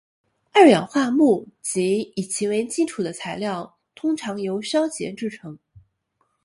[0.51, 5.59] 二硅化钼及以其为基础的材料通常由烧结制得。